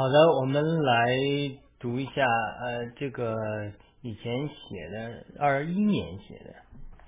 [0.00, 1.14] 好的，我们来
[1.78, 3.36] 读一下呃这个
[4.00, 6.54] 以前写的二一年写的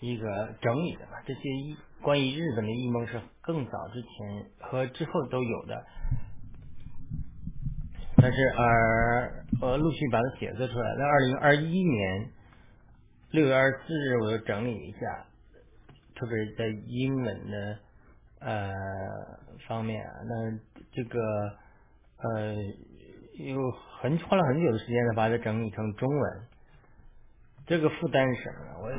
[0.01, 5.83] 一个整理的吧，这些一关于日本的异梦是更早之前和之后都有的，
[8.19, 10.95] 但是而我陆续把它写作出来。
[10.99, 12.29] 在二零二一年
[13.31, 15.25] 六月二十四日，我又整理一下，
[16.15, 17.79] 特别是在英文的
[18.41, 18.71] 呃
[19.67, 20.59] 方面啊，那
[20.93, 21.19] 这个。
[22.23, 22.55] 呃，
[23.45, 26.43] 有很花了很久的时间才把它整理成中文。
[27.67, 28.73] 这个负担是什么呢？
[28.81, 28.91] 我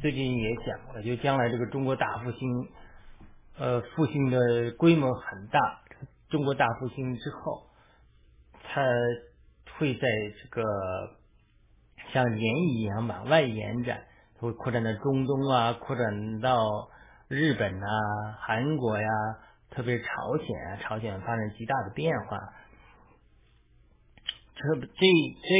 [0.00, 2.68] 最近也讲过，就将来这个中国大复兴，
[3.58, 5.58] 呃，复兴的规模很大。
[6.30, 7.66] 中国大复兴之后，
[8.62, 8.82] 它
[9.78, 10.00] 会在
[10.42, 10.62] 这个
[12.12, 14.04] 像涟漪一样往外延展，
[14.38, 16.88] 会扩展到中东啊，扩展到
[17.28, 17.88] 日本啊、
[18.40, 19.08] 韩国呀。
[19.74, 22.38] 特别是朝鲜，朝鲜发生极大的变化。
[24.54, 25.00] 这这这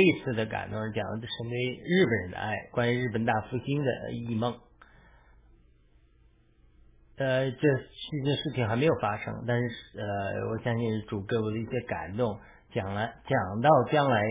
[0.04, 4.60] 一次的感动讲的是对日本人的爱，关于日本大复兴的异梦。
[7.16, 12.38] 呃，这这件事情还没有发生，但是呃，我相信主给我的一些感动，
[12.74, 14.22] 讲了讲到将来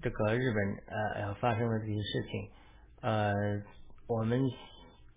[0.00, 2.50] 这个日本呃要发生的这些事情，
[3.02, 3.34] 呃，
[4.08, 4.40] 我们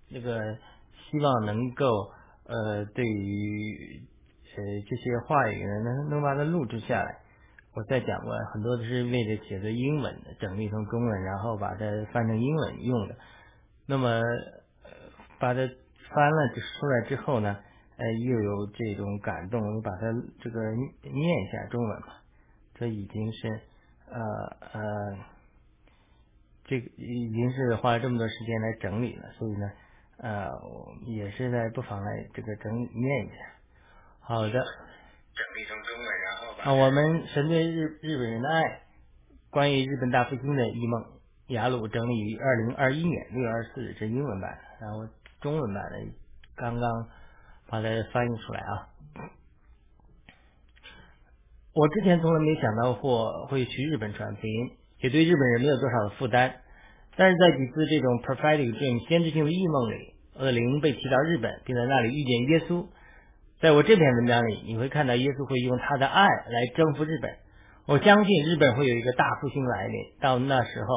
[0.10, 0.58] 这个
[1.10, 1.86] 希望能够。
[2.48, 4.02] 呃，对于
[4.58, 7.20] 呃这些话语呢，能能把它录制下来。
[7.74, 13.16] 我再讲过，很多都是为了写的英文的，整理成中文，然后把它翻成英文用的。
[13.86, 14.92] 那么呃
[15.40, 15.62] 把它
[16.10, 17.58] 翻了出来之后呢，
[17.96, 20.08] 呃，又有这种感动，我把它
[20.42, 20.60] 这个
[21.04, 22.08] 念一下中文嘛。
[22.74, 23.48] 这已经是
[24.10, 24.20] 呃
[24.74, 25.18] 呃，
[26.66, 29.72] 这个已经是花了这么多时间来整理了，所以呢。
[30.22, 30.48] 呃，
[31.08, 33.36] 也是在不妨来这个整念一下。
[34.20, 34.52] 好的。
[34.52, 36.64] 整理成中文，然后把。
[36.64, 38.82] 啊，我们神对日日本人的爱，
[39.50, 41.06] 关于日本大复兴的一梦，
[41.48, 45.08] 雅鲁整理于二零二一年六月二十四日，是英文版，然后
[45.40, 45.98] 中文版的
[46.56, 47.08] 刚刚
[47.68, 48.90] 把它翻译出来啊。
[51.74, 56.62] 我之前从来没想到过会去日本传福音，也对日本人没有多少的负担。
[57.16, 62.88] 但是在几次这种 prophetic dream 先知性的异梦里，恶灵被提到日本，并在那里遇见耶稣。
[63.60, 67.32] 在我这篇文章里，你会看到耶稣会用他的爱来征服日本。
[67.86, 70.88] 我相信日本会有一个大复兴来临，到那时候，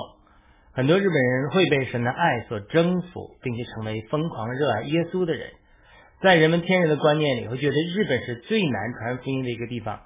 [0.72, 5.50] 很多日本人会被神的爱所征服，并且成为疯狂热爱耶稣的人。
[6.22, 10.00] 在人们天然的观念里，会觉得日本是最难传福音的一个地方。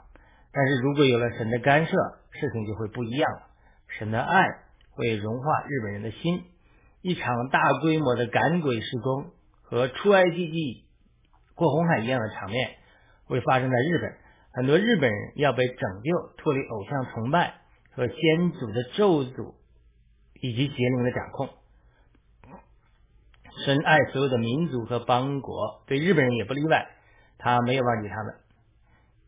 [0.53, 1.93] 但是如果有了神的干涉，
[2.33, 3.43] 事情就会不一样了。
[3.99, 4.45] 神的爱。
[4.99, 6.43] 会融化日本人的心。
[7.01, 9.31] 一场大规模的赶鬼施工
[9.63, 10.85] 和出埃及记
[11.55, 12.71] 过红海一样的场面
[13.27, 14.13] 会发生在日本。
[14.53, 17.55] 很多日本人要被拯救，脱离偶像崇拜
[17.93, 19.55] 和先祖的咒诅
[20.41, 21.49] 以及邪灵的掌控。
[23.65, 26.89] 深爱所有的民族和邦国，对日本人也不例外。
[27.39, 28.35] 他没有忘记他们。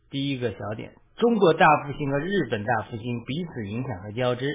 [0.08, 4.46] 第一个小点：中国大复兴和日本大复兴彼此影响和交织。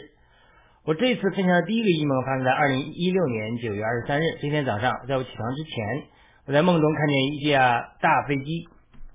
[0.85, 4.23] 我这次分享的第一个异梦发生在二零一六年九月二十三日。
[4.40, 6.03] 今天早上，在我起床之前，
[6.46, 8.69] 我在梦中看见一架大飞机，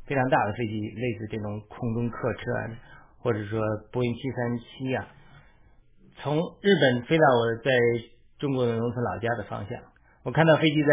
[0.05, 2.75] 非常大的飞机，类似这种空中客车啊，
[3.21, 5.07] 或者说波音七三七啊，
[6.17, 7.71] 从日本飞到我在
[8.41, 9.79] 中国的农村老家的方向。
[10.25, 10.89] 我看到飞机在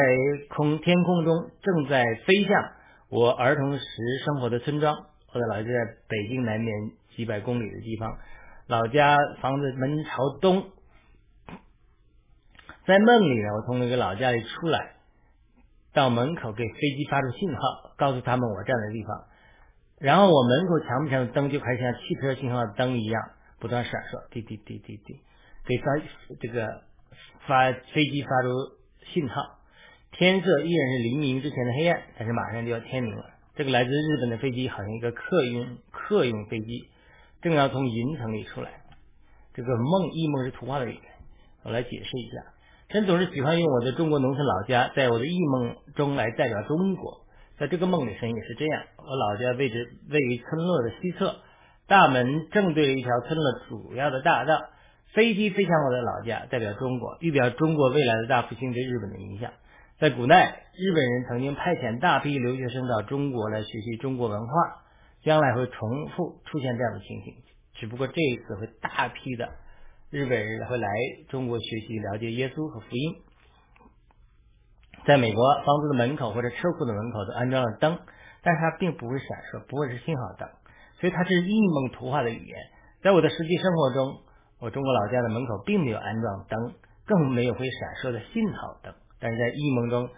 [0.55, 2.71] 空天空中正在飞向
[3.09, 3.83] 我儿童时
[4.23, 4.93] 生活的村庄。
[5.33, 6.71] 我的老家在北京南面
[7.15, 8.15] 几百公里的地方。
[8.67, 10.65] 老家房子门朝东，
[12.85, 14.95] 在梦里呢，我从那个老家里出来，
[15.93, 17.61] 到门口给飞机发出信号，
[17.97, 19.23] 告诉他们我站的地方。
[19.99, 23.21] 然后我门口墙壁上的灯就开始像汽车信号灯一样
[23.59, 25.21] 不断闪烁，滴滴滴滴滴，
[25.65, 25.85] 给发
[26.41, 26.83] 这个
[27.47, 28.49] 发飞机发出
[29.13, 29.59] 信号。
[30.11, 33.23] 天色依然是黎明之前的黑暗，但是马上就要天明了。
[33.55, 36.89] 这个来自日本的飞机好像一个客运客运飞机。
[37.41, 38.71] 正要从云层里出来，
[39.53, 41.03] 这个梦异梦是图画的语言，
[41.63, 42.53] 我来解释一下。
[42.89, 47.25] 神总是喜欢用我的中国农村老家，在我的异梦中来代表中国。
[47.59, 48.83] 在这个梦里，神也是这样。
[48.97, 51.35] 我老家位置位于村落的西侧，
[51.87, 54.59] 大门正对着一条村落主要的大道。
[55.13, 59.51] 飞机飞向我的老家，代表中国，预表中国未来的大复兴对日本的影响。
[59.99, 64.53] 在古代，日本人曾经派遣大批留学生到中国来学习中国文化。
[65.23, 67.35] 将来会重复出现这样的情形，
[67.73, 69.49] 只不过这一次会大批的
[70.09, 70.87] 日本人会来
[71.29, 73.15] 中国学习了解耶稣和福音。
[75.05, 77.99] 在美国，房子的门口或者车库的门口都安装了灯，
[78.41, 80.49] 但是它并不会闪烁，不会是信号灯。
[80.99, 82.57] 所以它是异梦图画的语言。
[83.03, 84.21] 在我的实际生活中，
[84.59, 86.73] 我中国老家的门口并没有安装灯，
[87.05, 90.09] 更没有会闪烁的信号灯，但是在异梦中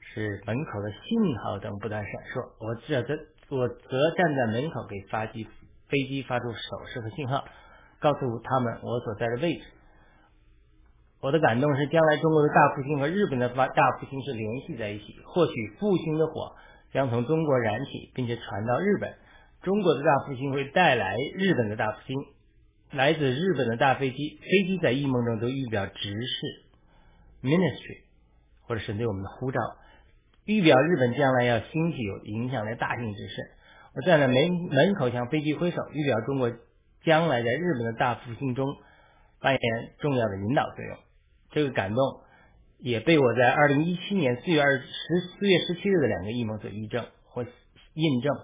[0.00, 2.40] 是门口的信号灯不断闪烁。
[2.60, 3.18] 我则则
[3.52, 7.44] 我则站在门口给发机飞机发出手势和信号，
[8.00, 9.64] 告诉他们我所在的位置。
[11.20, 15.20] 我的感动是，将来中国的大复兴和日本的发大复兴是联系在一起。
[15.26, 16.56] 或许复兴的火
[16.92, 19.14] 将从中国燃起，并且传到日本。
[19.60, 22.16] 中国的大复兴会带来日本的大复兴。
[22.90, 26.46] 来自日本的大飞机，飞机在异梦中都预表直视
[27.42, 28.02] ministry，
[28.62, 29.60] 或者是对我们的呼召，
[30.44, 33.34] 预表日本将来要兴起有影响的大型之事。
[33.94, 34.34] 我站在门
[34.70, 36.50] 门口向飞机挥手，预表中国
[37.04, 38.66] 将来在日本的大复兴中
[39.40, 39.60] 扮演
[39.98, 40.96] 重要的引导作用。
[41.50, 42.02] 这个感动
[42.78, 44.84] 也被我在二零一七年四月二十
[45.38, 47.44] 四月十七日的两个异梦所印证或
[47.94, 48.34] 印证。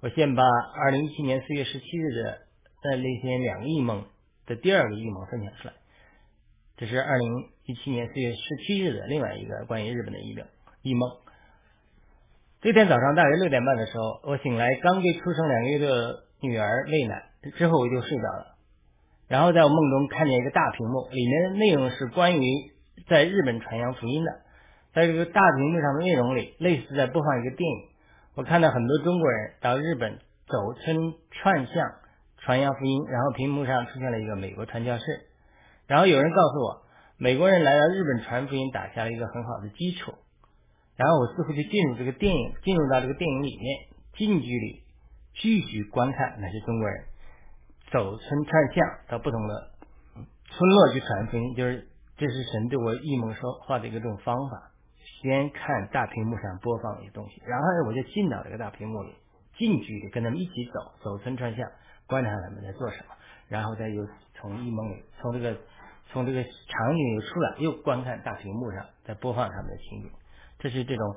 [0.00, 2.38] 我先把二零一七年四月十七日的
[2.82, 4.06] 在那天两个异梦
[4.46, 5.74] 的第二个异梦分享出来。
[6.76, 10.46] 这是二零一七年四月十七日的另外一个关于日本的异梦。
[10.82, 11.23] 异梦。
[12.64, 17.22] 这天早上大约六点半的时候，我醒来，刚给出生两个月的女儿喂奶，
[17.58, 18.56] 之后我就睡着了。
[19.28, 22.72] 然后在我梦中看见一个大屏幕，里面的内容是关于
[23.06, 24.30] 在日本传扬福音的。
[24.94, 27.78] 在这个大屏幕上的内容里，类似在播放一个电影。
[28.34, 30.18] 我看到很多中国人到日本
[30.48, 30.96] 走村
[31.32, 31.74] 串巷
[32.38, 35.04] 传扬福音，然后屏幕上出现了一个美国传教士。
[35.86, 36.82] 然后有人告诉我，
[37.18, 40.14] 美国人来到日本传福音打下了一个很好的基础。
[40.96, 44.82] 然后我似乎就进入这个电影，进入到这个电影里面，近距离
[45.34, 47.04] 继续观看那些中国人。
[47.92, 49.70] 走村串巷到不同的
[50.46, 54.70] 村落去传福音，就是这是神对我异梦说话的一个这种方法。
[55.20, 59.14] 先看大屏幕上播放一些东西，然后呢我就进到这个大屏幕里，
[59.56, 61.66] 近距离跟他们一起走，走村串巷，
[62.06, 63.14] 观察他们在做什么，
[63.48, 65.56] 然后再又从异梦里，从这个
[66.12, 70.10] 从这个场景又出来，又观看大屏幕上在播放他们的情景。
[70.58, 71.16] 这是这种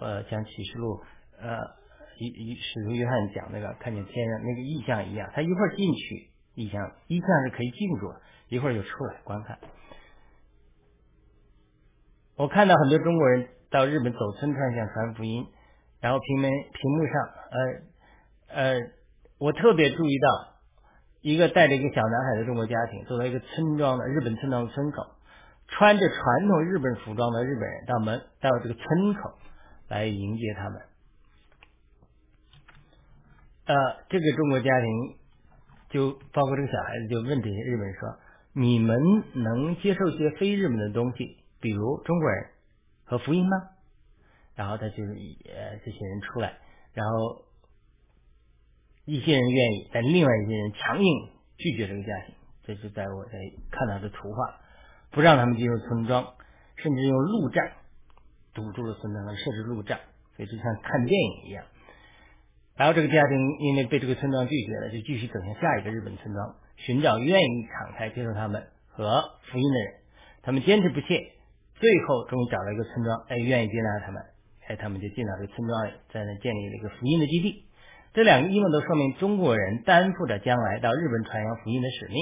[0.00, 1.00] 呃，像启示录
[1.40, 1.86] 呃。
[2.18, 8.10] 一一使徒约翰讲那个看见天上那个意象一样，他一会儿进去意象，意象是可以进入，
[8.48, 9.58] 一会儿又出来观看。
[12.36, 15.44] 我看到很多中国人到日本走村串巷传福音，
[16.00, 17.28] 然后屏门屏幕上，
[18.48, 18.80] 呃呃，
[19.36, 20.54] 我特别注意到
[21.20, 25.02] 一个带着一个小男孩的中国家庭，走到一个村庄的日本村庄的村口，
[25.68, 29.38] 穿着传统日本服装的日本人到门到这个村口
[29.88, 30.80] 来迎接他们。
[33.66, 33.74] 呃，
[34.08, 35.16] 这个中国家庭
[35.90, 38.16] 就包括这个小孩子就问这些日本人说
[38.54, 38.96] ：“你们
[39.34, 42.50] 能接受些非日本的东西，比如中国人
[43.04, 43.56] 和福音吗？”
[44.54, 46.58] 然后他就是呃这些人出来，
[46.94, 47.44] 然后
[49.04, 52.34] 一些人愿意，但另外一些人强硬拒绝这个家庭。
[52.64, 53.32] 这是在我在
[53.70, 54.60] 看到的图画，
[55.16, 56.22] 不让他们进入村庄，
[56.76, 57.64] 甚至用路障
[58.52, 59.98] 堵住了村庄，设置路障，
[60.36, 61.64] 所以就像看电影一样。
[62.76, 69.94] 然后这个家庭因为被这个村庄拒绝了，就继续走向下一个日本村庄，寻找愿意敞开接受他们和福音的人。
[70.42, 71.32] 他们坚持不懈，
[71.76, 74.22] 最后终于找到一个村庄，哎，愿意接纳他们，
[74.68, 77.64] 哎，他们就进到这个村庄里，在那建立了一个福音的基地。
[78.12, 82.16] 这两个因为都说明中国人担负着将来到日本传扬福音的使命。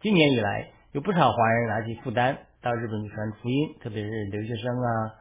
[0.00, 5.18] 今年以来，有不少华人拿起负担到日本去传福音，特别是留学生啊。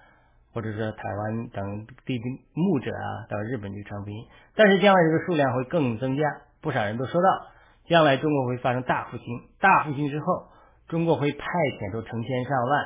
[0.53, 6.23] 或者说台湾等地的牧者啊，到日本去传福音，但是将来这个数量会更增加。
[6.59, 7.47] 不少人都说到，
[7.87, 9.25] 将来中国会发生大复兴，
[9.61, 10.49] 大复兴之后，
[10.89, 12.85] 中国会派遣出成千上万、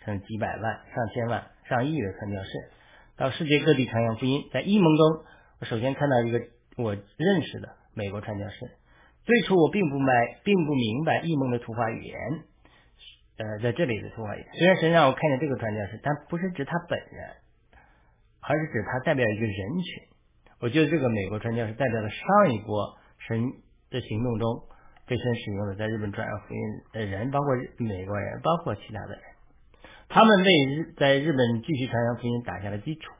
[0.00, 2.50] 成几百万、上千万、上亿的传教士
[3.16, 4.50] 到世界各地传扬福音。
[4.52, 5.24] 在异梦中，
[5.60, 6.40] 我首先看到一个
[6.78, 8.56] 我认识的美国传教士。
[9.28, 12.16] 最初我并不买，并不明白异梦的图画语言。
[13.36, 17.28] 呃，在这里的图画，虽然神让我看见这个传教士，但不是指他本人，
[18.40, 20.02] 而是指他代表一个人群。
[20.60, 23.52] 我觉得这个美国传教士代表了上一波神
[23.90, 24.62] 的行动中
[25.06, 26.60] 被神使用的在日本传福音
[26.94, 29.20] 的人，包括美国人，包括其他的人，
[30.08, 30.52] 他们为
[30.96, 33.12] 在日本继续传扬福音打下了基础。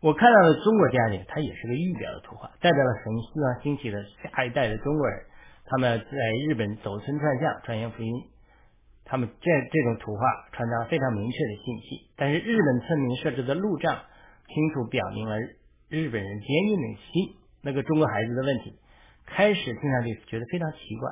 [0.00, 5.20] 我看到的中国家庭，它也是个预表的图画，代表了神希望兴起的下一代的中国人，
[5.64, 6.16] 他们在
[6.48, 8.12] 日本走村串巷传扬福音。
[9.08, 10.20] 他们这这种图画
[10.52, 13.96] 传达非常明确的信息，但是日本村民设置的路障
[14.48, 15.36] 清楚表明了
[15.88, 17.36] 日本人坚硬的心。
[17.62, 18.74] 那个中国孩子的问题
[19.24, 21.10] 开始听上去觉得非常奇怪。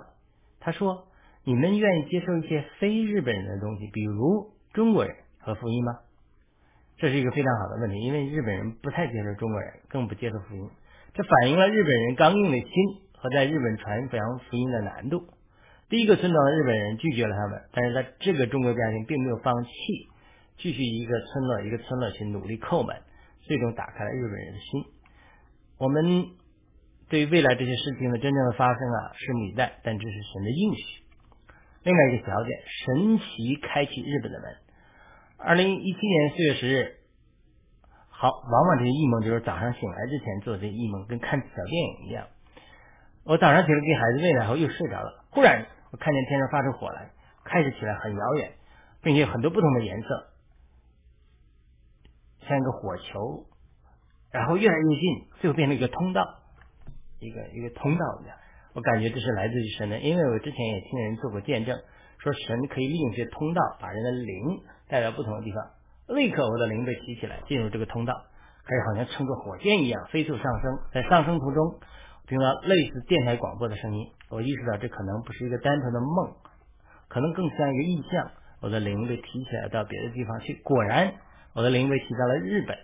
[0.59, 1.07] 他说
[1.45, 5.93] ：“你们愿意接受一些非日本人的东西，比如中国人和福音吗？”
[6.97, 10.71] 这是一个非常好的问题，因为日本人不太接受中国人，更不接受福音。
[11.13, 12.69] 这反映了日本人刚硬的心
[13.13, 15.23] 和在日本传扬福音的难度。
[15.89, 19.71] 第一个村庄的日本人拒绝了他们，但是在这个中国家庭并没有放弃，
[20.59, 22.97] 继续一个村落一个村落去努力叩门，
[23.43, 24.85] 最终打开了日本人的心。
[25.79, 26.27] 我们
[27.09, 29.79] 对未来这些事情的真正的发生啊，拭目以待。
[29.83, 31.05] 但这是神的应许。
[31.85, 32.51] 另外一个条件，
[32.87, 34.64] 神奇开启日本的门。
[35.37, 36.97] 二零一七年四月十日，
[38.09, 42.27] 好，往往这些异梦就是早上醒来之前做这些异梦，跟看小电影一样。
[43.25, 47.11] 我早上起来给孩子喂奶后又睡着了，忽然我看见天上发出火来，
[47.45, 48.53] 开始起来很遥远，
[49.03, 50.29] 并且有很多不同的颜色，
[52.49, 53.47] 像一个火球，
[54.31, 56.41] 然后越来越近，最后变成一个通道，
[57.19, 58.37] 一个一个通道一样。
[58.73, 61.79] 我感觉这是来自于神的，因为我之前也听人做过见证，
[62.25, 66.17] 说神可以利用这些通道把人的灵带到不同的地方。
[66.17, 68.15] 立刻我的灵被提起来，进入这个通道，
[68.65, 70.79] 开始好像乘坐火箭一样飞速上升。
[70.93, 71.79] 在上升途中，
[72.27, 76.33] 听到类似电台广播的声音，我意识到这可能不是一个单纯的梦，
[77.09, 78.31] 可能更像一个意象。
[78.63, 80.55] 我的灵被提起来到别的地方去。
[80.65, 81.13] 果然，
[81.55, 82.77] 我的灵被提到了日本。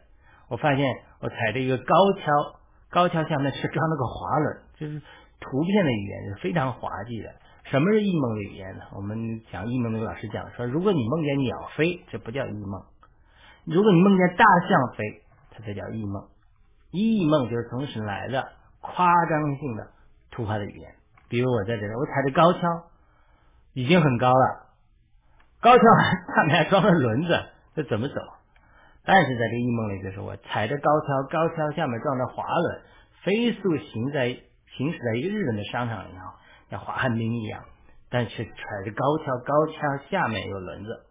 [0.49, 0.87] 我发现
[1.21, 5.03] 我踩着一个高跷，高跷下面是装了个滑轮，就是。
[5.43, 7.31] 图片的语言是非常滑稽的。
[7.71, 8.83] 什么是异梦的语言呢？
[8.97, 12.83] 我们讲异梦那个老师讲说，如果你梦见鸟飞，这不叫异梦；
[13.65, 15.23] 如果你梦见大象飞，
[15.53, 16.27] 它才叫异梦。
[16.91, 18.49] 异梦就是从神来的
[18.81, 19.87] 夸张性的
[20.33, 20.95] 突发的语言。
[21.29, 22.91] 比如我在这里，我踩着高跷，
[23.73, 24.67] 已经很高了，
[25.61, 25.85] 高跷
[26.35, 27.41] 上面还装着轮子，
[27.77, 28.15] 这怎么走？
[29.05, 32.81] 但是在这异梦里的时候，我踩着高跷，高跷下面装着滑轮，
[33.23, 34.41] 飞速行在。
[34.77, 36.19] 行驶在一个日本的商场里头，
[36.71, 37.65] 像滑旱冰一样，
[38.09, 38.53] 但却踩
[38.85, 41.05] 着高跷，高跷下面有轮子。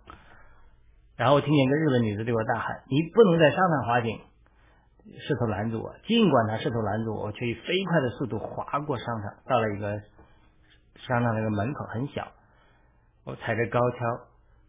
[1.18, 4.20] 然后我听见一个日本女子对我大喊：“你不能在商场滑行！”
[5.20, 10.02] 试图拦住我，尽管他试图拦住我，我却以飞快的速度滑过商场，到了一个
[10.96, 12.28] 商场那个门口很小。
[13.26, 13.98] 我踩着高跷，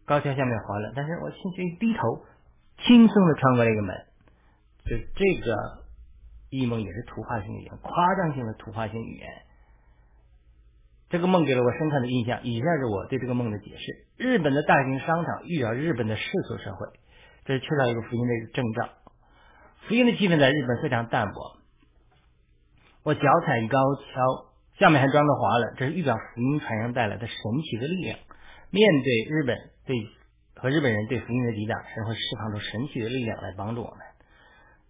[0.05, 2.25] 高跷下面滑了，但是我轻轻一低头，
[2.85, 3.95] 轻松的穿过了一个门。
[4.85, 5.81] 就这个。
[6.53, 9.29] 异梦也是图画性语言，夸张性的图画性语言。
[11.11, 12.41] 这个梦给了我深刻的印象。
[12.43, 16.87] 以下是我对这个梦的解释：日本的大型商场遇到日本的世俗社会，
[17.45, 18.89] 这是缺少一个福音的征兆。
[19.87, 21.57] 福音的气氛在日本非常淡薄。
[23.03, 27.35] 我脚踩高跷，下面还装着滑轮，这是预表福音传扬带来的神
[27.69, 28.17] 奇的力量。
[28.69, 29.97] 面对日本对
[30.55, 33.99] 和日本人对福音的抵挡，神会释放出神奇的力量来帮助我们。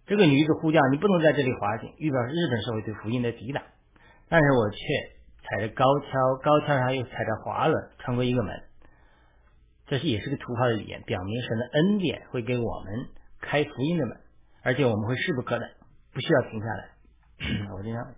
[0.06, 3.62] 这个女子呼叫：“你不能在这里滑行，预表日本社会对福音的抵挡。”
[4.28, 4.78] 但是我却
[5.52, 8.62] 踩着高跷，高跷上又踩着滑轮，穿过一个门。
[9.86, 14.16] 这是也是个图画的语言，表明神的恩典会给我们开福音的门，
[14.62, 15.68] 而且我们会势不可挡，
[16.14, 16.88] 不需要停下来。
[17.76, 18.14] 我经常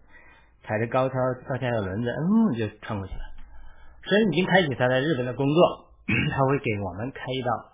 [0.63, 3.21] 踩着高跷，高跷的轮子，嗯，就穿过去了。
[4.03, 5.89] 神已经开启他在日本的工作，
[6.31, 7.73] 他会给我们开一道。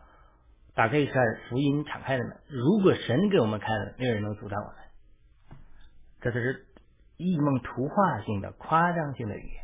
[0.75, 1.14] 打开一扇
[1.50, 2.35] 福音敞开的门。
[2.49, 4.76] 如果神给我们开了，没有人能阻挡我们。
[6.23, 6.64] 这就是
[7.21, 9.62] 异梦图画性的夸张性的语言。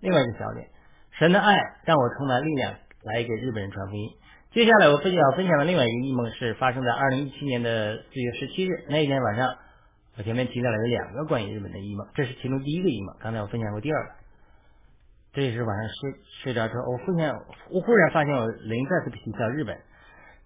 [0.00, 0.68] 另外一个小点，
[1.12, 4.10] 神的爱让我充满力量来给日本人传福音。
[4.50, 9.56] 接下来我分享分享的另外一个异梦是发生在二零一七年的四月十七日那一天晚上。
[10.16, 13.14] 我前面提到了有两个关于日本的异梦，这是其中第一个异梦。
[13.20, 14.12] 刚才我分享过第二个。
[15.32, 16.12] 这也是晚上睡
[16.42, 17.32] 睡着之后，我忽然
[17.70, 19.78] 我忽然发现我灵再次提到日本。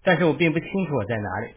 [0.03, 1.55] 但是我并不清楚我在哪里。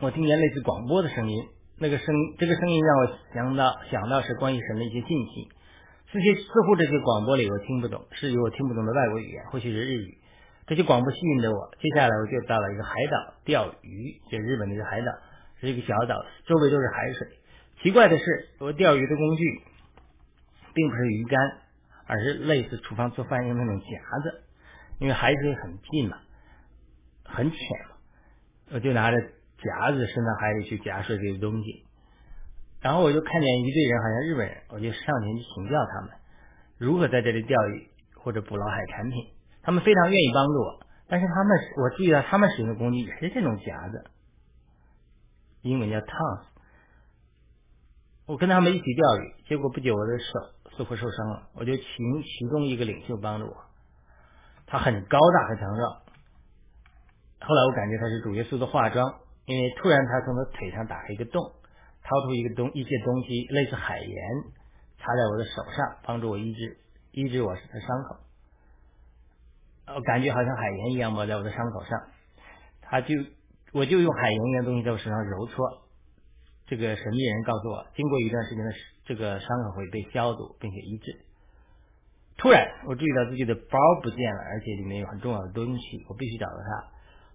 [0.00, 1.48] 我听见类似广播的声音，
[1.80, 5.48] 那个声这个声音让我想到想到是关于神的一些信息。
[6.12, 10.18] 这些似乎这些广播里我听不懂，是有我听不懂的外国语言，或许是日语。
[10.66, 11.70] 这些广播吸引着我。
[11.80, 15.06] 接下来我就到了一个海岛钓鱼，就日本的一个海岛，
[15.60, 17.28] 是一个小岛，周围都是海水。
[17.82, 19.62] 奇怪的是，我钓鱼的工具
[20.74, 21.38] 并不是鱼竿，
[22.06, 23.86] 而是类似厨房做饭用那种夹
[24.22, 24.42] 子，
[24.98, 26.18] 因为海水很近嘛。
[27.24, 27.58] 很浅
[27.88, 27.96] 嘛，
[28.72, 29.16] 我就拿着
[29.62, 31.84] 夹子伸到海里去夹水这些东西，
[32.80, 36.10] 然后我就看见一队人，好像日本人，我就上前去请教他们
[36.78, 39.32] 如何在这里钓鱼或者捕捞海产品。
[39.62, 44.10] 他们非常愿意帮助我，但是他们我注意到他们使用的工具也是这种夹子，
[45.60, 46.44] 英文叫 tongs。
[48.26, 50.24] 我跟他们一起钓鱼，结果不久我的手
[50.76, 53.56] 似乎受伤了，我就请其中一个领袖帮助我，
[54.66, 56.00] 他很高大很强壮。
[57.40, 59.14] 后来我感觉他是主耶稣的化妆，
[59.46, 61.42] 因为突然他从他腿上打开一个洞，
[62.02, 64.16] 掏出一个东一些东西，类似海盐，
[64.98, 66.78] 擦在我的手上，帮助我医治
[67.12, 68.16] 医治我的伤口。
[69.96, 71.98] 我感觉好像海盐一样抹在我的伤口上，
[72.80, 73.14] 他就
[73.72, 75.82] 我就用海盐一样东西在我身上揉搓，
[76.66, 78.70] 这个神秘人告诉我，经过一段时间的
[79.04, 81.24] 这个伤口会被消毒并且医治。
[82.38, 86.88] 突然，我注意到自己的包不见了，而且里面有很重要的东西，我必须找到它。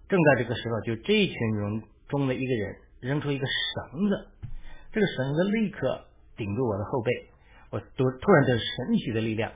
[0.08, 4.28] 正在这个时候，就这一群人中的一个人扔出一个绳子，
[4.92, 7.12] 这个绳子立刻顶住我的后背，
[7.70, 9.52] 我突突然得神奇的力量，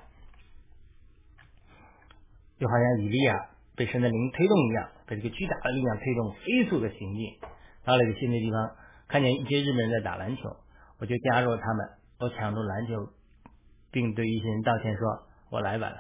[2.59, 7.38] 就好像以利亚被神的灵推动一样，被这个巨大的力量推动，飞速的行进。
[7.85, 8.76] 到了一个新的地方，
[9.09, 10.57] 看见一些日本人在打篮球，
[10.99, 11.88] 我就加入了他们，
[12.19, 12.95] 我抢住篮球，
[13.90, 15.99] 并对一些人道歉说：“我来晚了。”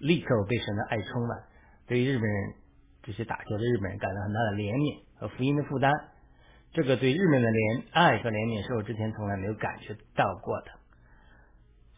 [0.00, 1.44] 立刻我被神的爱充满，
[1.86, 2.54] 对日本人。
[3.02, 5.92] 这些打球的日本人感到很大的怜悯和福音的负担，
[6.72, 10.72] 这个对日本的怜爱和怜悯是我之前从来没有感觉到过的，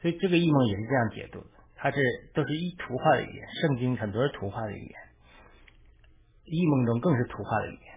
[0.03, 1.97] 所以这个异梦也是这样解读的，它是
[2.35, 4.99] 都是一图画的语言，圣经很多是图画的语言，
[6.51, 7.95] 异梦中更是图画的语言。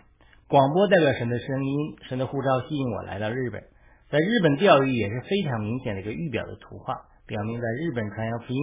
[0.48, 3.64] 广播代表神的声音，神的呼召吸引我来到日本，
[4.12, 6.94] 在日本教育也是非常明显的一个预表的图画，
[7.26, 8.62] 表明在日本传扬福音，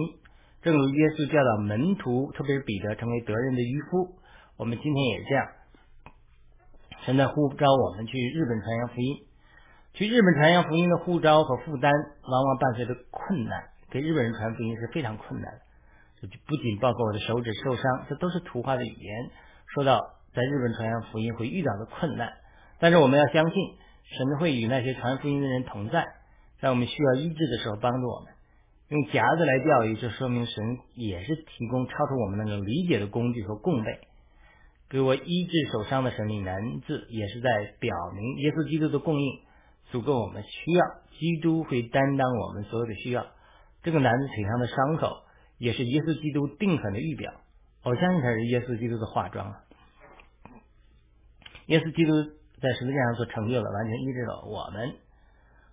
[0.61, 4.15] 正如耶稣教导门徒，特别是彼得成为德人的渔夫。
[4.55, 5.45] 我们今天也这样，
[7.05, 9.17] 神在呼召我们去日本传扬福音。
[9.93, 11.91] 去日本传扬福音的呼召和负担，
[12.23, 13.63] 往往伴随着困难。
[13.91, 15.59] 给日本人传福音是非常困难的，
[16.19, 19.29] 这就不仅包括我的手指受伤，这都是图画的语言。
[19.67, 19.99] 说到
[20.33, 22.33] 在日本传扬福音会遇到的困难，
[22.79, 23.55] 但是我们要相信，
[24.03, 26.05] 神会与那些传福音的人同在，
[26.59, 28.33] 在我们需要医治的时候帮助我们。
[28.89, 33.99] 用夹子来钓鱼，就说明神也是提供超出我们能够理解的工具和供备。
[34.93, 39.39] 给我医治手伤的神秘男子，也是在表明耶稣基督的供应
[39.89, 40.85] 足够我们需要，
[41.17, 43.25] 基督会担当我们所有的需要。
[43.81, 45.23] 这个男子腿上的伤口，
[45.57, 47.33] 也是耶稣基督定痕的预表。
[47.83, 49.63] 我相信他是耶稣基督的化妆啊。
[51.65, 52.13] 耶稣基督
[52.61, 54.93] 在十字架上所成就的，完全医治了我们。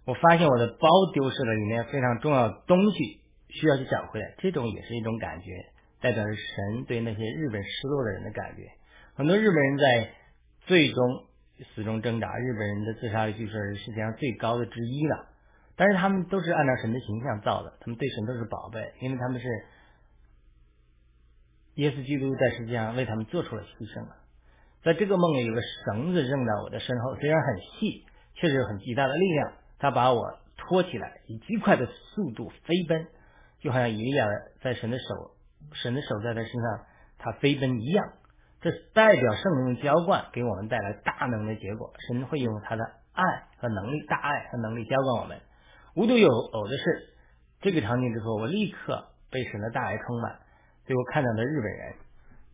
[0.06, 4.34] 我发现我的包丢失了，里面非常重要的东西需要去找回来。
[4.38, 5.52] 这种也是一种感觉，
[6.00, 8.79] 代表着神对那些日本失落的人的感觉。
[9.20, 10.14] 很多日本人在
[10.66, 11.26] 最终
[11.74, 15.28] 死中挣扎，日本人的自杀率据说是世界上最高的之一了。
[15.76, 19.46] 但是他们都是按照神的形象造的，他们对神都是宝贝，因为他们是
[21.74, 24.16] 耶稣基督在世界上为他们做出了牺牲了。
[24.82, 28.06] 在这个梦里，有个绳子扔到我的身后，虽然很细，
[28.36, 33.06] 确实有很极大的力量，它把我拖起来，以极快的速度飞奔，
[33.60, 34.26] 就好像以利亚
[34.62, 35.32] 在神的手，
[35.74, 36.86] 神的手在他身上，
[37.18, 38.14] 他飞奔一样。
[38.60, 41.92] 这代表圣灵的浇灌给我们带来大能的结果。
[42.06, 43.24] 神会用他的爱
[43.58, 45.40] 和能力，大爱和能力浇灌我们。
[45.94, 46.84] 无独有偶的是，
[47.62, 50.38] 这个场景之后，我立刻被神的大爱充满。
[50.86, 51.94] 对我看到的日本人，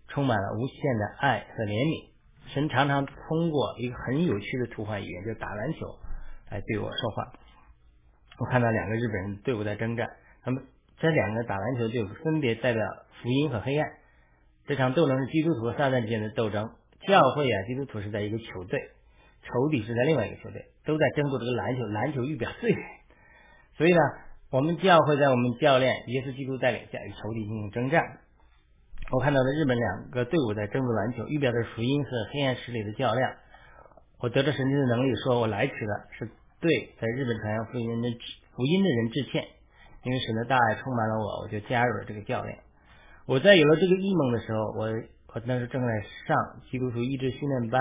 [0.08, 2.10] 充满了无限的爱和怜悯。
[2.54, 5.86] 神常常通过一个很有趣的图画语言，就打篮球，
[6.50, 7.32] 来对我说话。
[8.38, 10.08] 我看到两个日本人队伍在征战，
[10.44, 10.62] 那么
[10.98, 12.86] 这两个打篮球队伍分别代表
[13.20, 13.90] 福音和黑暗。
[14.66, 16.70] 这场斗争是基督徒和撒旦之间的斗争。
[17.06, 18.80] 教会啊，基督徒是在一个球队，
[19.42, 21.84] 仇敌是在另外一个球队，都在争夺这个篮球。
[21.86, 22.74] 篮球预表罪。
[23.78, 23.98] 所以呢，
[24.50, 28.02] 我们教会在我们教练耶稣基督带领下与仇敌进行征战。
[29.12, 33.34] 我看到的日本两个队伍在争夺篮球，预表的是福音和黑暗势力的较量。
[34.18, 36.28] 我得着神经的能力，说我来迟了，是
[36.60, 38.08] 对在日本传扬福音的
[38.56, 39.44] 福音的人致歉。
[40.02, 42.58] 因为神的大爱充满了我，我就加入了这个教练。
[43.26, 44.86] 我在有了这个异梦的时候，我
[45.34, 47.80] 我那时正在上基督徒意志训练班，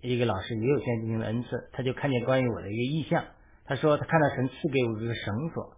[0.00, 3.22] 一个老师也有先进行的恩赐，他就看见关于我的一个意象，
[3.66, 5.76] 他说他看到神赐给我一个绳索，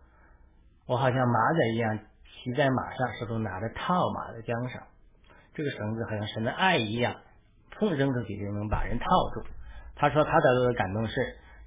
[0.86, 4.80] 我好像马仔一样骑在马上，手中拿着套马的缰绳，
[5.52, 7.16] 这个绳子好像神的爱一样，
[7.72, 9.04] 碰扔出去就能把人套
[9.34, 9.42] 住。
[9.96, 11.14] 他说他得到的感动是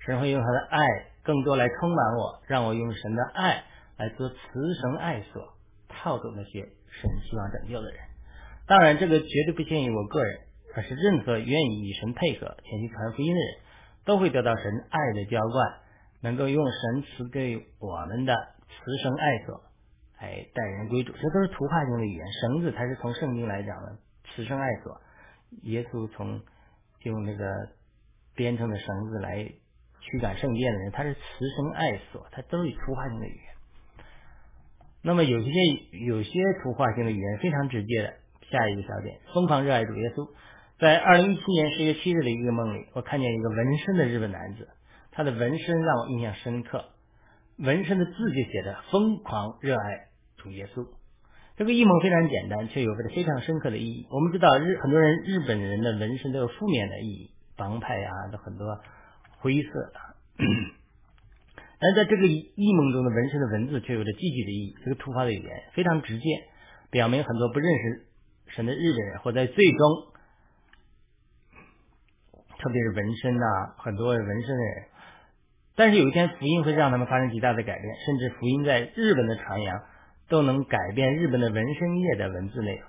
[0.05, 0.87] 神会用他的爱
[1.21, 3.65] 更多来充满我，让我用神的爱
[3.97, 4.35] 来做慈
[4.81, 5.43] 绳爱索，
[5.89, 6.69] 套住那些。
[7.01, 7.99] 神希望拯救的人，
[8.67, 10.39] 当然这个绝对不限于我个人，
[10.75, 13.55] 而是任何愿意与神配合前去传福音的人，
[14.05, 15.73] 都会得到神爱的浇灌，
[16.21, 18.33] 能够用神赐给我们的
[18.69, 19.61] 慈生爱所
[20.19, 21.13] 来待人归主。
[21.13, 22.25] 这都是图画性的语言。
[22.31, 23.97] 绳子它是从圣经来讲的
[24.33, 25.01] 慈生爱所，
[25.63, 26.41] 耶稣从
[27.01, 27.45] 用那个
[28.35, 29.43] 编成的绳子来
[30.01, 33.52] 驱赶圣殿的人，他是慈生爱所，它都是图画性的语言。
[35.03, 35.49] 那么有些
[36.07, 36.31] 有些
[36.63, 38.13] 图画性的语言非常直接的。
[38.49, 40.29] 下一个小点，疯狂热爱主耶稣。
[40.77, 44.67] 在二零一七年十月七日的一个梦里，我看见一个纹身的日本男子，
[45.11, 46.85] 他的纹身让我印象深刻。
[47.57, 50.85] 纹身的字就写着“疯狂热爱主耶稣”。
[51.57, 54.05] 这个异梦非常简单，却有着非常深刻的意义。
[54.11, 58.79] 我们知道日很多人日本人的纹身都有负面的意义，帮派啊，都很多
[59.39, 59.99] 灰色的。
[61.83, 64.75] 但在这个异梦中的纹身的文字却有着积极的意义。
[64.85, 66.23] 这个突发的语言非常直接，
[66.89, 68.07] 表明很多不认识
[68.55, 69.79] 神的日本人或在最终，
[72.57, 74.83] 特别是纹身呐，很多纹身的人。
[75.75, 79.81] 但是有一天福音会让他们发生极大的改变，甚至福音在日本的传扬
[80.29, 82.87] 都能改变日本的纹身业的文字内容。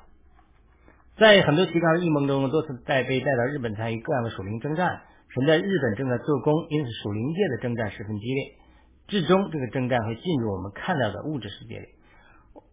[1.17, 5.03] 在很多其他的异梦中，多次带被带到日本参与各样的属灵征战。
[5.31, 8.64] 神在日本正在做工，因此属灵界的征战十分激烈。
[9.07, 11.89] 至终，这个征战会进入我们看到的物质世界里。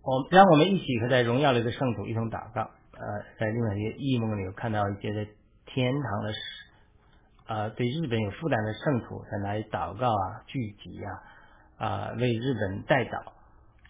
[0.04, 2.62] 我让我们一起和在荣耀里的圣徒一同祷告。
[2.62, 5.32] 呃，在另外一些异梦里，有看到一些在
[5.66, 6.34] 天堂的，
[7.48, 11.10] 呃，对日本有负担的圣徒在那里祷告啊，聚集啊，
[11.86, 13.24] 啊，为日本代祷。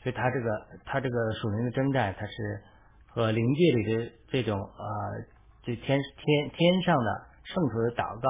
[0.02, 0.50] 所以，他这个
[0.86, 2.62] 他这个属灵的征战，他是
[3.08, 5.26] 和灵界里的这种呃，
[5.64, 8.30] 这天天天上的圣徒的祷告，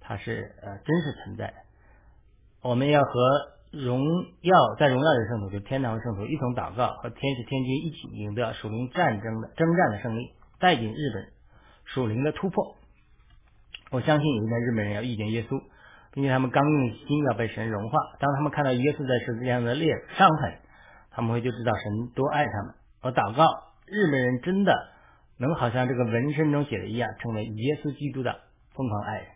[0.00, 1.54] 它是呃真实存在的。
[2.64, 3.10] 我们要和
[3.72, 4.00] 荣
[4.40, 11.26] 耀在荣耀的圣徒，就天堂的圣徒一同祷告，和天使天君一起赢得属灵战争的征战的胜利，带领日本
[11.84, 12.76] 属灵的突破。
[13.90, 15.60] 我相信有一天日本人要遇见耶稣，
[16.14, 17.98] 并且他们刚硬的心要被神融化。
[18.18, 20.54] 当他们看到耶稣在十字架上的裂伤痕，
[21.10, 22.74] 他们会就知道神多爱他们。
[23.02, 23.44] 我祷告，
[23.84, 24.72] 日本人真的
[25.38, 28.40] 能好像这个纹身中写的一样，成为耶稣基督的
[28.72, 29.26] 疯狂爱人。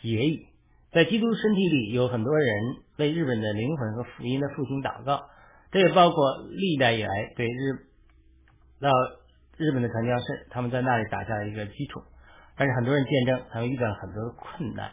[0.00, 0.46] 结语。
[0.94, 5.24] 在基督身体里有很多人为日本的灵魂和福音的复兴祷告，
[5.72, 6.16] 这也包括
[6.50, 7.72] 历代以来对日
[8.80, 8.88] 到
[9.56, 12.00] 日本的传教士，他们在那里打下了一个基础。
[12.56, 14.92] 但是很多人见证，他们遇到了很多的困难。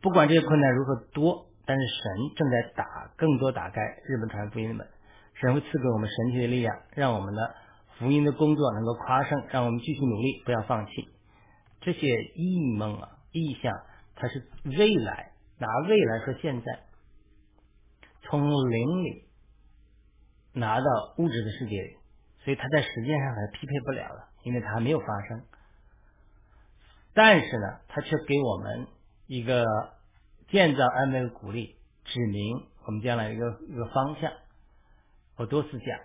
[0.00, 4.86] 不管这些困难如何多，但是神正在打更多打开日本传福音的门。
[5.34, 7.54] 神会赐给我们神奇的力量，让我们的
[7.98, 11.06] 福音的工作能够夸胜，让我们继续努力，不要放弃。
[11.80, 13.72] 这些异梦啊、意象，
[14.14, 16.80] 它是未来，拿未来和现在，
[18.22, 19.24] 从灵里
[20.52, 21.96] 拿到物质的世界里，
[22.44, 25.42] 所以它在时间上还匹配不了了，因为它还没有发生。
[27.14, 28.86] 但是呢，它却给我们
[29.26, 29.64] 一个
[30.48, 34.30] 建造安慰的鼓励，指明我们将来一个一个方向。
[35.36, 35.98] 我多次讲，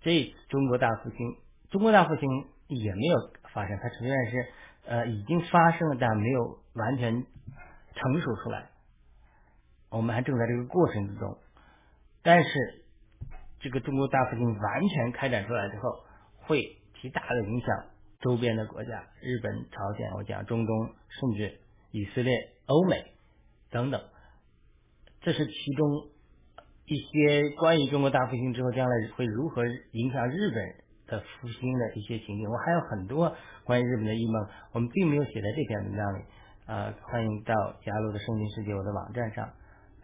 [0.00, 1.36] 这中国大复兴，
[1.70, 2.28] 中国大复兴
[2.66, 3.16] 也没有
[3.52, 4.52] 发生，它实际上是。
[4.84, 7.24] 呃，已经发生了，但没有完全
[7.94, 8.70] 成熟出来。
[9.90, 11.38] 我们还正在这个过程之中。
[12.22, 12.50] 但是，
[13.60, 16.04] 这个中国大复兴完全开展出来之后，
[16.42, 17.68] 会极大的影响
[18.20, 22.32] 周边的国家，日本、朝鲜，我讲中东，甚至以色列、
[22.66, 23.12] 欧美
[23.70, 24.02] 等等。
[25.20, 26.08] 这是其中
[26.86, 30.81] 一些关于中国大复兴之后将来会如何影响日本。
[31.12, 36.24] 的复兴的一些情景，我还有很多关于日本的异梦，我们并没有写在这篇文章里。
[36.64, 39.52] 呃，欢迎到雅鲁的圣经世界我的网站上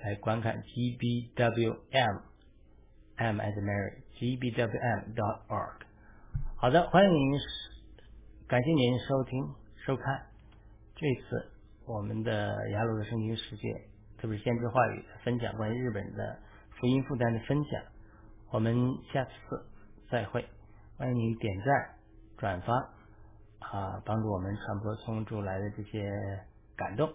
[0.03, 2.17] 来观看 g b w m
[3.17, 5.81] m as Mary g b w m dot org。
[6.57, 7.39] 好的，欢迎您，
[8.47, 9.55] 感谢您收听
[9.87, 10.27] 收看
[10.95, 11.51] 这次
[11.87, 13.69] 我们的雅鲁的圣经世界，
[14.19, 16.39] 特别是先知话语分享关于日本的
[16.79, 17.81] 福音负担的分享。
[18.51, 18.75] 我们
[19.13, 19.31] 下次
[20.11, 20.58] 再会。
[20.99, 21.95] 欢迎你点赞、
[22.37, 22.75] 转发
[23.61, 26.11] 啊，帮助我们传播从主来的这些
[26.75, 27.09] 感动。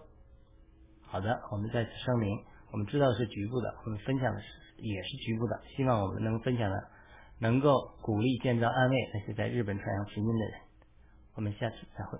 [1.02, 2.42] 好的，我们再次声明，
[2.72, 4.46] 我们知道是局部的，我们分享的是
[4.78, 6.88] 也是局部的，希望我们能分享的
[7.38, 10.60] 能够鼓励、建造、安慰那些在日本传扬福音的人。
[11.34, 12.18] 我们下次再会。